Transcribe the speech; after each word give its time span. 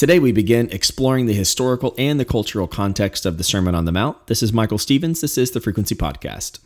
Today, 0.00 0.18
we 0.18 0.32
begin 0.32 0.70
exploring 0.70 1.26
the 1.26 1.34
historical 1.34 1.94
and 1.98 2.18
the 2.18 2.24
cultural 2.24 2.66
context 2.66 3.26
of 3.26 3.36
the 3.36 3.44
Sermon 3.44 3.74
on 3.74 3.84
the 3.84 3.92
Mount. 3.92 4.28
This 4.28 4.42
is 4.42 4.50
Michael 4.50 4.78
Stevens. 4.78 5.20
This 5.20 5.36
is 5.36 5.50
the 5.50 5.60
Frequency 5.60 5.94
Podcast. 5.94 6.58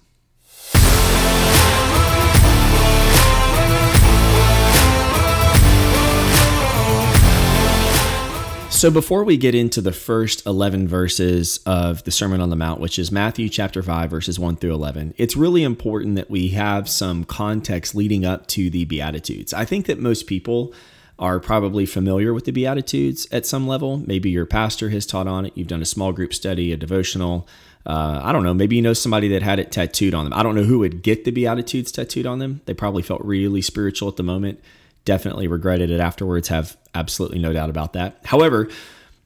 So, 8.70 8.92
before 8.92 9.24
we 9.24 9.36
get 9.36 9.56
into 9.56 9.80
the 9.80 9.90
first 9.90 10.46
11 10.46 10.86
verses 10.86 11.58
of 11.66 12.04
the 12.04 12.12
Sermon 12.12 12.40
on 12.40 12.50
the 12.50 12.56
Mount, 12.56 12.78
which 12.78 13.00
is 13.00 13.10
Matthew 13.10 13.48
chapter 13.48 13.82
5, 13.82 14.10
verses 14.10 14.38
1 14.38 14.54
through 14.58 14.74
11, 14.74 15.12
it's 15.18 15.34
really 15.34 15.64
important 15.64 16.14
that 16.14 16.30
we 16.30 16.50
have 16.50 16.88
some 16.88 17.24
context 17.24 17.96
leading 17.96 18.24
up 18.24 18.46
to 18.46 18.70
the 18.70 18.84
Beatitudes. 18.84 19.52
I 19.52 19.64
think 19.64 19.86
that 19.86 19.98
most 19.98 20.28
people 20.28 20.72
are 21.18 21.38
probably 21.38 21.86
familiar 21.86 22.34
with 22.34 22.44
the 22.44 22.52
Beatitudes 22.52 23.26
at 23.30 23.46
some 23.46 23.66
level. 23.66 23.98
Maybe 23.98 24.30
your 24.30 24.46
pastor 24.46 24.90
has 24.90 25.06
taught 25.06 25.28
on 25.28 25.46
it. 25.46 25.52
You've 25.54 25.68
done 25.68 25.82
a 25.82 25.86
small 25.86 26.12
group 26.12 26.34
study, 26.34 26.72
a 26.72 26.76
devotional. 26.76 27.46
Uh, 27.86 28.20
I 28.22 28.32
don't 28.32 28.42
know. 28.42 28.54
Maybe 28.54 28.76
you 28.76 28.82
know 28.82 28.94
somebody 28.94 29.28
that 29.28 29.42
had 29.42 29.58
it 29.58 29.70
tattooed 29.70 30.14
on 30.14 30.24
them. 30.24 30.34
I 30.34 30.42
don't 30.42 30.54
know 30.54 30.64
who 30.64 30.80
would 30.80 31.02
get 31.02 31.24
the 31.24 31.30
Beatitudes 31.30 31.92
tattooed 31.92 32.26
on 32.26 32.38
them. 32.40 32.62
They 32.64 32.74
probably 32.74 33.02
felt 33.02 33.24
really 33.24 33.62
spiritual 33.62 34.08
at 34.08 34.16
the 34.16 34.22
moment. 34.22 34.60
Definitely 35.04 35.46
regretted 35.46 35.90
it 35.90 36.00
afterwards. 36.00 36.48
Have 36.48 36.76
absolutely 36.94 37.38
no 37.38 37.52
doubt 37.52 37.70
about 37.70 37.92
that. 37.92 38.18
However, 38.24 38.68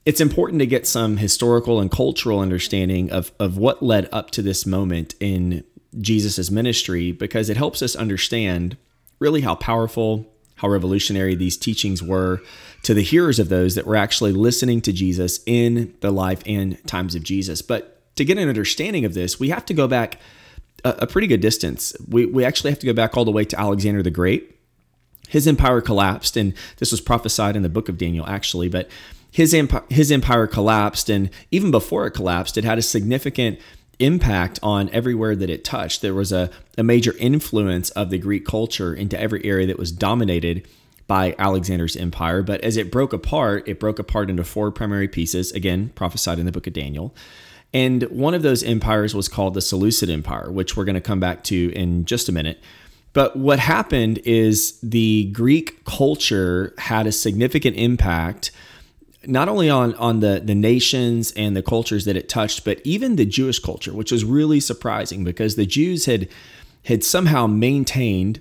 it's 0.04 0.20
important 0.20 0.58
to 0.60 0.66
get 0.66 0.86
some 0.86 1.18
historical 1.18 1.80
and 1.80 1.90
cultural 1.90 2.40
understanding 2.40 3.10
of, 3.12 3.32
of 3.38 3.56
what 3.56 3.82
led 3.82 4.08
up 4.12 4.30
to 4.32 4.42
this 4.42 4.66
moment 4.66 5.14
in 5.20 5.64
Jesus' 6.00 6.50
ministry 6.50 7.12
because 7.12 7.48
it 7.48 7.56
helps 7.56 7.82
us 7.82 7.96
understand 7.96 8.76
really 9.18 9.40
how 9.40 9.54
powerful 9.54 10.26
how 10.58 10.68
revolutionary 10.68 11.34
these 11.34 11.56
teachings 11.56 12.02
were 12.02 12.40
to 12.82 12.94
the 12.94 13.02
hearers 13.02 13.38
of 13.38 13.48
those 13.48 13.74
that 13.74 13.86
were 13.86 13.96
actually 13.96 14.32
listening 14.32 14.80
to 14.82 14.92
Jesus 14.92 15.40
in 15.46 15.94
the 16.00 16.10
life 16.10 16.42
and 16.46 16.84
times 16.86 17.14
of 17.14 17.22
Jesus. 17.22 17.62
But 17.62 18.14
to 18.16 18.24
get 18.24 18.38
an 18.38 18.48
understanding 18.48 19.04
of 19.04 19.14
this, 19.14 19.40
we 19.40 19.48
have 19.48 19.64
to 19.66 19.74
go 19.74 19.88
back 19.88 20.20
a, 20.84 20.90
a 21.00 21.06
pretty 21.06 21.26
good 21.26 21.40
distance. 21.40 21.96
We, 22.08 22.26
we 22.26 22.44
actually 22.44 22.70
have 22.70 22.78
to 22.80 22.86
go 22.86 22.92
back 22.92 23.16
all 23.16 23.24
the 23.24 23.32
way 23.32 23.44
to 23.44 23.58
Alexander 23.58 24.02
the 24.02 24.10
Great. 24.10 24.56
His 25.28 25.46
empire 25.46 25.80
collapsed, 25.80 26.36
and 26.36 26.54
this 26.78 26.90
was 26.90 27.00
prophesied 27.00 27.56
in 27.56 27.62
the 27.62 27.68
book 27.68 27.88
of 27.88 27.98
Daniel, 27.98 28.26
actually, 28.26 28.68
but 28.68 28.88
his 29.30 29.52
empire, 29.52 29.84
his 29.90 30.10
empire 30.10 30.46
collapsed, 30.46 31.10
and 31.10 31.30
even 31.50 31.70
before 31.70 32.06
it 32.06 32.12
collapsed, 32.12 32.56
it 32.56 32.64
had 32.64 32.78
a 32.78 32.82
significant 32.82 33.58
impact 33.98 34.58
on 34.62 34.88
everywhere 34.90 35.34
that 35.36 35.50
it 35.50 35.64
touched. 35.64 36.02
There 36.02 36.14
was 36.14 36.32
a, 36.32 36.50
a 36.76 36.82
major 36.82 37.14
influence 37.18 37.90
of 37.90 38.10
the 38.10 38.18
Greek 38.18 38.46
culture 38.46 38.94
into 38.94 39.18
every 39.20 39.44
area 39.44 39.66
that 39.66 39.78
was 39.78 39.92
dominated 39.92 40.66
by 41.06 41.34
Alexander's 41.38 41.96
empire. 41.96 42.42
But 42.42 42.60
as 42.60 42.76
it 42.76 42.92
broke 42.92 43.12
apart, 43.12 43.66
it 43.66 43.80
broke 43.80 43.98
apart 43.98 44.30
into 44.30 44.44
four 44.44 44.70
primary 44.70 45.08
pieces, 45.08 45.50
again, 45.52 45.90
prophesied 45.94 46.38
in 46.38 46.46
the 46.46 46.52
book 46.52 46.66
of 46.66 46.74
Daniel. 46.74 47.14
And 47.74 48.04
one 48.04 48.34
of 48.34 48.42
those 48.42 48.62
empires 48.62 49.14
was 49.14 49.28
called 49.28 49.54
the 49.54 49.60
Seleucid 49.60 50.08
Empire, 50.08 50.50
which 50.50 50.76
we're 50.76 50.84
going 50.84 50.94
to 50.94 51.00
come 51.00 51.20
back 51.20 51.44
to 51.44 51.72
in 51.74 52.04
just 52.04 52.28
a 52.28 52.32
minute. 52.32 52.60
But 53.12 53.36
what 53.36 53.58
happened 53.58 54.18
is 54.24 54.78
the 54.80 55.30
Greek 55.32 55.84
culture 55.84 56.74
had 56.78 57.06
a 57.06 57.12
significant 57.12 57.76
impact 57.76 58.50
not 59.26 59.48
only 59.48 59.68
on 59.68 59.94
on 59.94 60.20
the 60.20 60.40
the 60.44 60.54
nations 60.54 61.32
and 61.32 61.56
the 61.56 61.62
cultures 61.62 62.04
that 62.04 62.16
it 62.16 62.28
touched, 62.28 62.64
but 62.64 62.80
even 62.84 63.16
the 63.16 63.26
Jewish 63.26 63.58
culture, 63.58 63.92
which 63.92 64.12
was 64.12 64.24
really 64.24 64.60
surprising 64.60 65.24
because 65.24 65.56
the 65.56 65.66
Jews 65.66 66.06
had 66.06 66.28
had 66.84 67.02
somehow 67.02 67.46
maintained, 67.46 68.40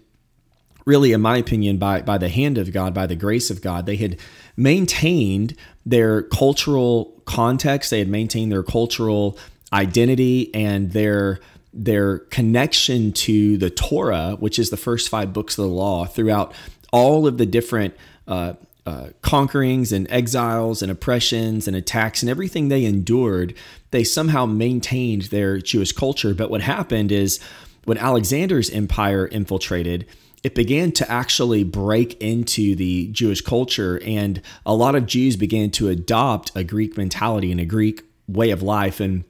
really, 0.85 1.11
in 1.13 1.21
my 1.21 1.37
opinion, 1.37 1.77
by 1.77 2.01
by 2.01 2.17
the 2.17 2.29
hand 2.29 2.57
of 2.57 2.71
God, 2.71 2.93
by 2.93 3.07
the 3.07 3.15
grace 3.15 3.49
of 3.49 3.61
God, 3.61 3.85
they 3.85 3.95
had 3.95 4.17
maintained 4.55 5.55
their 5.85 6.23
cultural 6.23 7.21
context, 7.25 7.89
they 7.89 7.99
had 7.99 8.09
maintained 8.09 8.51
their 8.51 8.63
cultural 8.63 9.37
identity 9.73 10.53
and 10.53 10.91
their 10.91 11.39
their 11.73 12.19
connection 12.19 13.11
to 13.13 13.57
the 13.57 13.69
Torah, 13.69 14.35
which 14.39 14.57
is 14.57 14.69
the 14.69 14.77
first 14.77 15.09
five 15.09 15.33
books 15.33 15.57
of 15.57 15.65
the 15.65 15.71
law, 15.71 16.05
throughout 16.05 16.53
all 16.91 17.27
of 17.27 17.37
the 17.37 17.45
different 17.45 17.95
uh, 18.27 18.53
uh, 18.87 19.09
conquerings 19.21 19.91
and 19.91 20.09
exiles 20.09 20.81
and 20.81 20.89
oppressions 20.89 21.67
and 21.67 21.75
attacks 21.75 22.23
and 22.23 22.29
everything 22.29 22.69
they 22.69 22.85
endured, 22.85 23.53
they 23.91 24.01
somehow 24.01 24.45
maintained 24.45 25.23
their 25.23 25.57
Jewish 25.57 25.91
culture. 25.91 26.33
But 26.33 26.49
what 26.49 26.61
happened 26.61 27.11
is 27.11 27.37
when 27.83 27.97
Alexander's 27.97 28.69
empire 28.69 29.27
infiltrated, 29.27 30.05
it 30.41 30.55
began 30.55 30.93
to 30.93 31.11
actually 31.11 31.65
break 31.65 32.13
into 32.21 32.77
the 32.77 33.09
Jewish 33.11 33.41
culture, 33.41 34.01
and 34.05 34.41
a 34.65 34.73
lot 34.73 34.95
of 34.95 35.05
Jews 35.05 35.35
began 35.35 35.69
to 35.71 35.89
adopt 35.89 36.53
a 36.55 36.63
Greek 36.63 36.95
mentality 36.95 37.51
and 37.51 37.59
a 37.59 37.65
Greek 37.65 38.03
way 38.29 38.51
of 38.51 38.63
life. 38.63 39.01
And 39.01 39.25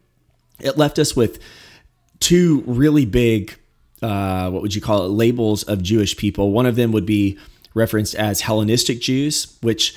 it 0.59 0.78
left 0.78 1.00
us 1.00 1.16
with 1.16 1.40
two 2.19 2.63
really 2.67 3.07
big, 3.07 3.57
uh, 4.03 4.51
what 4.51 4.62
would 4.62 4.75
you 4.75 4.81
call 4.81 5.06
it, 5.06 5.09
labels 5.09 5.63
of 5.63 5.81
Jewish 5.81 6.16
people. 6.16 6.51
One 6.51 6.67
of 6.67 6.75
them 6.75 6.91
would 6.91 7.07
be 7.07 7.40
referenced 7.78 8.16
as 8.16 8.42
Hellenistic 8.42 9.00
Jews, 9.00 9.58
which 9.62 9.96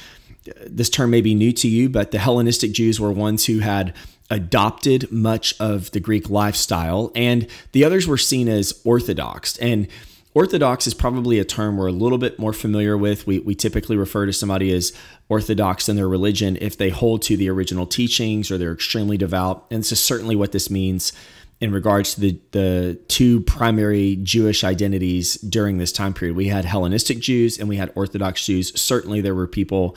uh, 0.48 0.52
this 0.66 0.90
term 0.90 1.10
may 1.10 1.20
be 1.20 1.34
new 1.34 1.52
to 1.52 1.68
you, 1.68 1.88
but 1.88 2.12
the 2.12 2.18
Hellenistic 2.18 2.72
Jews 2.72 3.00
were 3.00 3.10
ones 3.10 3.46
who 3.46 3.58
had 3.58 3.94
adopted 4.30 5.10
much 5.10 5.58
of 5.58 5.90
the 5.90 6.00
Greek 6.00 6.30
lifestyle, 6.30 7.10
and 7.14 7.48
the 7.72 7.84
others 7.84 8.06
were 8.06 8.16
seen 8.16 8.48
as 8.48 8.80
Orthodox. 8.84 9.56
And 9.58 9.88
Orthodox 10.32 10.86
is 10.86 10.94
probably 10.94 11.40
a 11.40 11.44
term 11.44 11.76
we're 11.76 11.88
a 11.88 11.92
little 11.92 12.18
bit 12.18 12.38
more 12.38 12.52
familiar 12.52 12.96
with. 12.96 13.26
We, 13.26 13.40
we 13.40 13.56
typically 13.56 13.96
refer 13.96 14.26
to 14.26 14.32
somebody 14.32 14.72
as 14.72 14.92
Orthodox 15.28 15.88
in 15.88 15.96
their 15.96 16.08
religion 16.08 16.56
if 16.60 16.78
they 16.78 16.90
hold 16.90 17.22
to 17.22 17.36
the 17.36 17.50
original 17.50 17.84
teachings 17.86 18.50
or 18.50 18.56
they're 18.56 18.72
extremely 18.72 19.16
devout. 19.16 19.66
And 19.72 19.80
this 19.80 19.90
is 19.90 19.98
certainly 19.98 20.36
what 20.36 20.52
this 20.52 20.70
means 20.70 21.12
in 21.60 21.72
regards 21.72 22.14
to 22.14 22.20
the, 22.20 22.40
the 22.52 22.98
two 23.08 23.42
primary 23.42 24.16
Jewish 24.22 24.64
identities 24.64 25.34
during 25.36 25.78
this 25.78 25.92
time 25.92 26.14
period. 26.14 26.36
We 26.36 26.48
had 26.48 26.64
Hellenistic 26.64 27.20
Jews 27.20 27.58
and 27.58 27.68
we 27.68 27.76
had 27.76 27.92
Orthodox 27.94 28.46
Jews. 28.46 28.78
Certainly, 28.80 29.20
there 29.20 29.34
were 29.34 29.46
people 29.46 29.96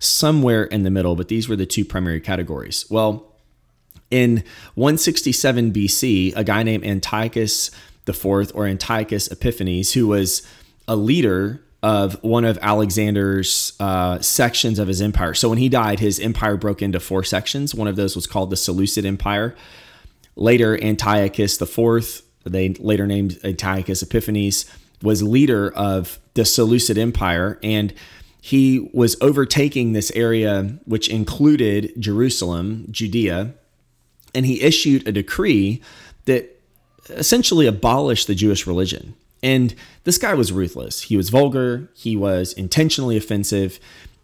somewhere 0.00 0.64
in 0.64 0.82
the 0.82 0.90
middle, 0.90 1.14
but 1.14 1.28
these 1.28 1.48
were 1.48 1.56
the 1.56 1.66
two 1.66 1.84
primary 1.84 2.20
categories. 2.20 2.84
Well, 2.90 3.32
in 4.10 4.44
167 4.74 5.72
BC, 5.72 6.36
a 6.36 6.44
guy 6.44 6.62
named 6.62 6.84
Antiochus 6.84 7.70
IV 8.06 8.52
or 8.54 8.66
Antiochus 8.66 9.28
Epiphanes, 9.28 9.92
who 9.92 10.08
was 10.08 10.46
a 10.86 10.96
leader 10.96 11.62
of 11.82 12.14
one 12.22 12.44
of 12.44 12.58
Alexander's 12.62 13.74
uh, 13.78 14.18
sections 14.20 14.78
of 14.78 14.88
his 14.88 15.02
empire. 15.02 15.34
So 15.34 15.48
when 15.48 15.58
he 15.58 15.68
died, 15.68 16.00
his 16.00 16.18
empire 16.18 16.56
broke 16.56 16.80
into 16.80 16.98
four 16.98 17.22
sections. 17.22 17.74
One 17.74 17.88
of 17.88 17.96
those 17.96 18.16
was 18.16 18.26
called 18.26 18.50
the 18.50 18.56
Seleucid 18.56 19.04
Empire. 19.04 19.54
Later, 20.36 20.82
Antiochus 20.82 21.60
IV, 21.60 22.22
they 22.44 22.70
later 22.74 23.06
named 23.06 23.38
Antiochus 23.44 24.02
Epiphanes, 24.02 24.66
was 25.02 25.22
leader 25.22 25.70
of 25.70 26.18
the 26.34 26.44
Seleucid 26.44 26.98
Empire, 26.98 27.58
and 27.62 27.92
he 28.40 28.90
was 28.92 29.16
overtaking 29.20 29.92
this 29.92 30.10
area, 30.12 30.78
which 30.84 31.08
included 31.08 31.92
Jerusalem, 31.98 32.86
Judea, 32.90 33.54
and 34.34 34.44
he 34.44 34.62
issued 34.62 35.06
a 35.06 35.12
decree 35.12 35.80
that 36.24 36.60
essentially 37.08 37.66
abolished 37.66 38.26
the 38.26 38.34
Jewish 38.34 38.66
religion. 38.66 39.14
And 39.42 39.74
this 40.04 40.18
guy 40.18 40.34
was 40.34 40.52
ruthless. 40.52 41.02
He 41.02 41.16
was 41.16 41.30
vulgar, 41.30 41.88
he 41.94 42.16
was 42.16 42.52
intentionally 42.54 43.16
offensive, 43.16 43.78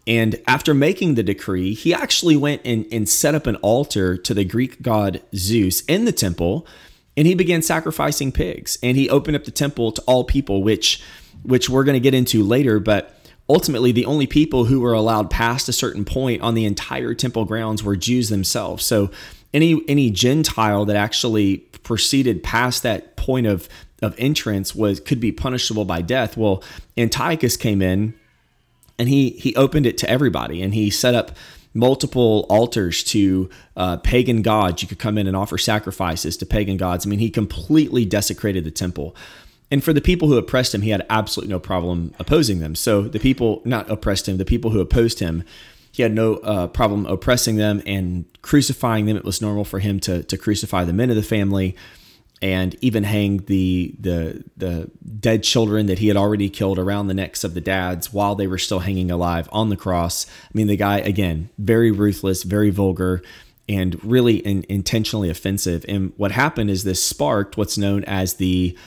and 0.07 0.41
after 0.47 0.73
making 0.73 1.15
the 1.15 1.23
decree, 1.23 1.73
he 1.73 1.93
actually 1.93 2.35
went 2.35 2.61
and, 2.65 2.85
and 2.91 3.07
set 3.07 3.35
up 3.35 3.45
an 3.45 3.55
altar 3.57 4.17
to 4.17 4.33
the 4.33 4.43
Greek 4.43 4.81
god 4.81 5.21
Zeus 5.35 5.81
in 5.81 6.05
the 6.05 6.11
temple, 6.11 6.65
and 7.15 7.27
he 7.27 7.35
began 7.35 7.61
sacrificing 7.61 8.31
pigs. 8.31 8.77
And 8.81 8.97
he 8.97 9.09
opened 9.09 9.35
up 9.35 9.43
the 9.43 9.51
temple 9.51 9.91
to 9.91 10.01
all 10.03 10.23
people, 10.23 10.63
which 10.63 11.03
which 11.43 11.69
we're 11.69 11.83
going 11.83 11.95
to 11.95 11.99
get 11.99 12.13
into 12.13 12.43
later, 12.43 12.79
but 12.79 13.15
ultimately 13.49 13.91
the 13.91 14.05
only 14.05 14.27
people 14.27 14.65
who 14.65 14.79
were 14.79 14.93
allowed 14.93 15.29
past 15.29 15.67
a 15.67 15.73
certain 15.73 16.05
point 16.05 16.41
on 16.41 16.53
the 16.53 16.65
entire 16.65 17.13
temple 17.13 17.45
grounds 17.45 17.83
were 17.83 17.95
Jews 17.95 18.29
themselves. 18.29 18.85
So 18.85 19.11
any 19.53 19.81
any 19.87 20.09
Gentile 20.09 20.85
that 20.85 20.95
actually 20.95 21.57
proceeded 21.83 22.43
past 22.43 22.83
that 22.83 23.15
point 23.17 23.45
of 23.45 23.69
of 24.01 24.15
entrance 24.17 24.73
was 24.73 24.99
could 24.99 25.19
be 25.19 25.31
punishable 25.31 25.85
by 25.85 26.01
death. 26.01 26.37
Well, 26.37 26.63
Antiochus 26.97 27.55
came 27.55 27.83
in 27.83 28.15
and 28.97 29.09
he 29.09 29.31
he 29.31 29.55
opened 29.55 29.85
it 29.85 29.97
to 29.99 30.09
everybody 30.09 30.61
and 30.61 30.73
he 30.73 30.89
set 30.89 31.15
up 31.15 31.31
multiple 31.73 32.45
altars 32.49 33.03
to 33.03 33.49
uh, 33.77 33.97
pagan 33.97 34.41
gods. 34.41 34.81
You 34.81 34.87
could 34.87 34.99
come 34.99 35.17
in 35.17 35.25
and 35.25 35.37
offer 35.37 35.57
sacrifices 35.57 36.35
to 36.37 36.45
pagan 36.45 36.77
gods. 36.77 37.05
I 37.05 37.09
mean 37.09 37.19
he 37.19 37.29
completely 37.29 38.05
desecrated 38.05 38.63
the 38.63 38.71
temple. 38.71 39.15
And 39.69 39.81
for 39.81 39.93
the 39.93 40.01
people 40.01 40.27
who 40.27 40.37
oppressed 40.37 40.75
him 40.75 40.81
he 40.81 40.89
had 40.89 41.05
absolutely 41.09 41.53
no 41.53 41.59
problem 41.59 42.13
opposing 42.19 42.59
them. 42.59 42.75
So 42.75 43.03
the 43.03 43.19
people 43.19 43.61
not 43.65 43.89
oppressed 43.89 44.27
him 44.27 44.37
the 44.37 44.45
people 44.45 44.71
who 44.71 44.79
opposed 44.79 45.19
him 45.19 45.43
he 45.93 46.03
had 46.03 46.13
no 46.13 46.35
uh, 46.35 46.67
problem 46.67 47.05
oppressing 47.05 47.57
them 47.57 47.81
and 47.85 48.25
crucifying 48.41 49.05
them. 49.05 49.17
It 49.17 49.25
was 49.25 49.41
normal 49.41 49.65
for 49.65 49.79
him 49.79 49.99
to, 50.01 50.23
to 50.23 50.37
crucify 50.37 50.85
the 50.85 50.93
men 50.93 51.09
of 51.09 51.17
the 51.17 51.23
family 51.23 51.75
and 52.41 52.75
even 52.81 53.03
hang 53.03 53.37
the 53.45 53.93
the 53.99 54.43
the 54.57 54.89
dead 55.19 55.43
children 55.43 55.85
that 55.85 55.99
he 55.99 56.07
had 56.07 56.17
already 56.17 56.49
killed 56.49 56.79
around 56.79 57.07
the 57.07 57.13
necks 57.13 57.43
of 57.43 57.53
the 57.53 57.61
dads 57.61 58.11
while 58.11 58.35
they 58.35 58.47
were 58.47 58.57
still 58.57 58.79
hanging 58.79 59.11
alive 59.11 59.47
on 59.51 59.69
the 59.69 59.77
cross. 59.77 60.25
I 60.25 60.51
mean, 60.53 60.67
the 60.67 60.77
guy 60.77 60.99
again, 60.99 61.49
very 61.57 61.91
ruthless, 61.91 62.43
very 62.43 62.71
vulgar, 62.71 63.21
and 63.69 64.03
really 64.03 64.37
in, 64.37 64.65
intentionally 64.69 65.29
offensive. 65.29 65.85
And 65.87 66.13
what 66.17 66.31
happened 66.31 66.69
is 66.69 66.83
this 66.83 67.03
sparked 67.03 67.57
what's 67.57 67.77
known 67.77 68.03
as 68.05 68.35
the 68.35 68.77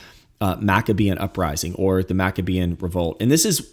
uh, 0.40 0.56
Maccabean 0.60 1.18
uprising 1.18 1.74
or 1.76 2.02
the 2.02 2.14
Maccabean 2.14 2.76
revolt. 2.80 3.16
And 3.20 3.30
this 3.30 3.44
is 3.44 3.72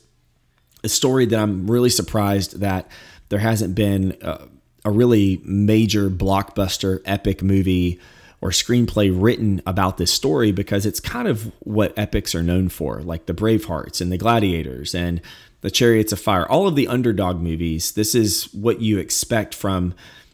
a 0.83 0.89
story 0.89 1.25
that 1.25 1.39
I'm 1.39 1.69
really 1.69 1.89
surprised 1.89 2.59
that 2.59 2.89
there 3.29 3.39
hasn't 3.39 3.75
been 3.75 4.15
a, 4.21 4.47
a 4.85 4.91
really 4.91 5.41
major 5.43 6.09
blockbuster 6.09 7.01
epic 7.05 7.41
movie 7.41 7.99
or 8.41 8.49
screenplay 8.49 9.11
written 9.13 9.61
about 9.67 9.97
this 9.97 10.11
story 10.11 10.51
because 10.51 10.85
it's 10.85 10.99
kind 10.99 11.27
of 11.27 11.51
what 11.59 11.97
epics 11.97 12.33
are 12.33 12.41
known 12.41 12.69
for, 12.69 13.01
like 13.01 13.27
the 13.27 13.33
Bravehearts 13.33 14.01
and 14.01 14.11
the 14.11 14.17
Gladiators 14.17 14.95
and 14.95 15.21
the 15.61 15.71
Chariots 15.71 16.11
of 16.11 16.19
Fire, 16.19 16.49
all 16.49 16.67
of 16.67 16.75
the 16.75 16.87
underdog 16.87 17.39
movies. 17.39 17.91
This 17.91 18.15
is 18.15 18.45
what 18.53 18.81
you 18.81 18.97
expect 18.97 19.53
from 19.53 19.93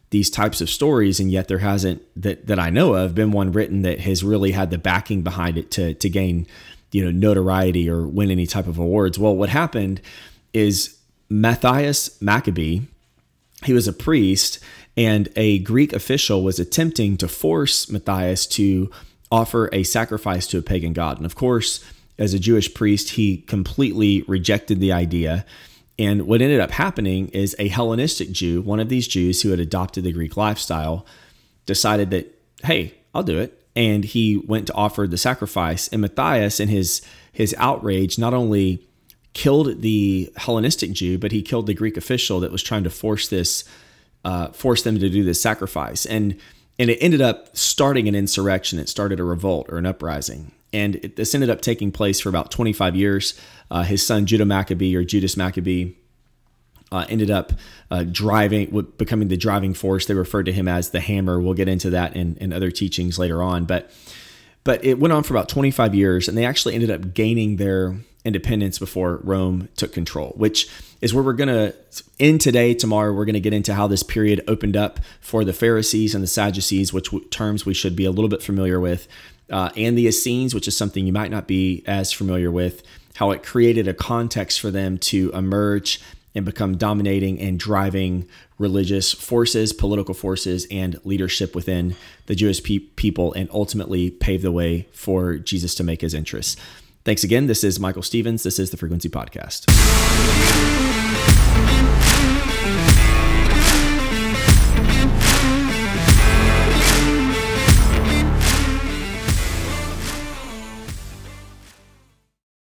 these 0.09 0.29
types 0.29 0.61
of 0.61 0.69
stories, 0.69 1.19
and 1.19 1.29
yet 1.29 1.49
there 1.49 1.57
hasn't 1.57 2.01
that 2.15 2.47
that 2.47 2.59
I 2.59 2.69
know 2.69 2.93
of 2.93 3.13
been 3.13 3.31
one 3.31 3.51
written 3.51 3.81
that 3.81 3.99
has 3.99 4.23
really 4.23 4.51
had 4.51 4.71
the 4.71 4.77
backing 4.77 5.21
behind 5.21 5.57
it 5.57 5.69
to 5.71 5.93
to 5.95 6.09
gain 6.09 6.47
you 6.93 7.03
know 7.03 7.11
notoriety 7.11 7.89
or 7.89 8.07
win 8.07 8.31
any 8.31 8.47
type 8.47 8.67
of 8.67 8.79
awards. 8.79 9.19
Well, 9.19 9.35
what 9.35 9.49
happened 9.49 9.99
is 10.53 10.97
Matthias 11.29 12.21
Maccabee, 12.21 12.81
he 13.65 13.73
was 13.73 13.87
a 13.87 13.93
priest 13.93 14.59
and 14.97 15.29
a 15.35 15.59
Greek 15.59 15.93
official 15.93 16.43
was 16.43 16.59
attempting 16.59 17.15
to 17.17 17.27
force 17.27 17.89
Matthias 17.89 18.47
to 18.47 18.89
offer 19.31 19.69
a 19.71 19.83
sacrifice 19.83 20.47
to 20.47 20.57
a 20.57 20.63
pagan 20.63 20.93
god. 20.93 21.17
And 21.17 21.25
of 21.25 21.35
course, 21.35 21.85
as 22.17 22.33
a 22.33 22.39
Jewish 22.39 22.73
priest, 22.73 23.11
he 23.11 23.37
completely 23.37 24.23
rejected 24.27 24.79
the 24.79 24.91
idea. 24.91 25.45
And 25.99 26.23
what 26.25 26.41
ended 26.41 26.59
up 26.59 26.71
happening 26.71 27.27
is 27.29 27.55
a 27.59 27.67
Hellenistic 27.67 28.31
Jew, 28.31 28.61
one 28.61 28.79
of 28.79 28.89
these 28.89 29.07
Jews 29.07 29.43
who 29.43 29.51
had 29.51 29.59
adopted 29.59 30.03
the 30.03 30.11
Greek 30.11 30.35
lifestyle, 30.35 31.05
decided 31.67 32.09
that, 32.11 32.33
hey, 32.63 32.95
I'll 33.13 33.23
do 33.23 33.39
it. 33.39 33.53
And 33.75 34.03
he 34.03 34.37
went 34.37 34.65
to 34.67 34.73
offer 34.73 35.05
the 35.05 35.17
sacrifice. 35.17 35.87
And 35.89 36.01
Matthias, 36.01 36.59
in 36.59 36.69
his 36.69 37.01
his 37.31 37.53
outrage, 37.59 38.17
not 38.17 38.33
only 38.33 38.83
killed 39.33 39.83
the 39.83 40.33
Hellenistic 40.37 40.91
Jew, 40.91 41.19
but 41.19 41.31
he 41.31 41.43
killed 41.43 41.67
the 41.67 41.75
Greek 41.75 41.97
official 41.97 42.39
that 42.39 42.51
was 42.51 42.63
trying 42.63 42.83
to 42.83 42.89
force 42.89 43.27
this 43.27 43.63
uh, 44.25 44.47
forced 44.49 44.83
them 44.83 44.99
to 44.99 45.09
do 45.09 45.23
this 45.23 45.41
sacrifice. 45.41 46.05
And 46.05 46.39
and 46.79 46.91
it 46.91 46.97
ended 47.01 47.21
up 47.21 47.55
starting 47.57 48.07
an 48.07 48.15
insurrection. 48.15 48.77
It 48.77 48.87
started 48.87 49.19
a 49.19 49.23
revolt 49.23 49.67
or 49.69 49.77
an 49.77 49.85
uprising. 49.85 50.51
And 50.71 50.95
it, 50.97 51.15
this 51.15 51.33
ended 51.33 51.49
up 51.49 51.61
taking 51.61 51.91
place 51.91 52.19
for 52.19 52.29
about 52.29 52.51
25 52.51 52.95
years. 52.95 53.39
Uh, 53.71 53.83
his 53.83 54.05
son 54.05 54.25
Judah 54.25 54.45
Maccabee 54.45 54.95
or 54.95 55.03
Judas 55.03 55.35
Maccabee 55.35 55.93
uh, 56.91 57.05
ended 57.09 57.31
up 57.31 57.53
uh, 57.89 58.03
driving, 58.03 58.87
becoming 58.97 59.27
the 59.27 59.37
driving 59.37 59.73
force. 59.73 60.05
They 60.05 60.13
referred 60.13 60.45
to 60.45 60.53
him 60.53 60.67
as 60.67 60.91
the 60.91 60.99
Hammer. 60.99 61.39
We'll 61.39 61.53
get 61.53 61.67
into 61.67 61.89
that 61.91 62.15
in, 62.15 62.37
in 62.37 62.53
other 62.53 62.71
teachings 62.71 63.17
later 63.17 63.41
on. 63.41 63.65
But 63.65 63.91
but 64.67 64.83
it 64.83 64.99
went 64.99 65.13
on 65.13 65.23
for 65.23 65.33
about 65.33 65.47
25 65.47 65.95
years, 65.95 66.27
and 66.27 66.37
they 66.37 66.43
actually 66.43 66.75
ended 66.75 66.91
up 66.91 67.13
gaining 67.13 67.55
their 67.55 67.95
independence 68.25 68.77
before 68.77 69.21
Rome 69.23 69.69
took 69.77 69.93
control, 69.93 70.33
which 70.35 70.69
is 70.99 71.13
where 71.13 71.23
we're 71.23 71.31
going 71.31 71.47
to 71.47 71.73
end 72.19 72.41
today. 72.41 72.73
Tomorrow, 72.73 73.13
we're 73.13 73.23
going 73.23 73.35
to 73.35 73.39
get 73.39 73.53
into 73.53 73.73
how 73.73 73.87
this 73.87 74.03
period 74.03 74.43
opened 74.45 74.75
up 74.75 74.99
for 75.21 75.45
the 75.45 75.53
Pharisees 75.53 76.13
and 76.13 76.21
the 76.21 76.27
Sadducees, 76.27 76.91
which 76.91 77.09
terms 77.31 77.65
we 77.65 77.73
should 77.73 77.95
be 77.95 78.03
a 78.03 78.11
little 78.11 78.27
bit 78.27 78.43
familiar 78.43 78.77
with, 78.77 79.07
uh, 79.49 79.69
and 79.77 79.97
the 79.97 80.05
Essenes, 80.05 80.53
which 80.53 80.67
is 80.67 80.75
something 80.75 81.07
you 81.07 81.13
might 81.13 81.31
not 81.31 81.47
be 81.47 81.81
as 81.87 82.11
familiar 82.11 82.51
with, 82.51 82.83
how 83.15 83.31
it 83.31 83.43
created 83.43 83.87
a 83.87 83.93
context 83.93 84.59
for 84.59 84.69
them 84.69 84.97
to 84.97 85.31
emerge 85.31 86.01
and 86.37 86.45
become 86.45 86.77
dominating 86.77 87.39
and 87.41 87.59
driving 87.59 88.27
religious 88.59 89.11
forces, 89.11 89.73
political 89.73 90.13
forces, 90.13 90.67
and 90.69 90.99
leadership 91.03 91.55
within 91.55 91.95
the 92.27 92.35
Jewish 92.35 92.63
pe- 92.63 92.79
people, 92.79 93.33
and 93.33 93.49
ultimately 93.51 94.11
pave 94.11 94.43
the 94.43 94.51
way 94.51 94.87
for 94.91 95.37
Jesus 95.37 95.73
to 95.75 95.83
make 95.83 96.01
his 96.01 96.13
interests. 96.13 96.55
Thanks 97.03 97.23
again. 97.23 97.47
This 97.47 97.63
is 97.63 97.79
Michael 97.79 98.03
Stevens. 98.03 98.43
This 98.43 98.59
is 98.59 98.69
the 98.69 98.77
Frequency 98.77 99.09
Podcast. 99.09 99.65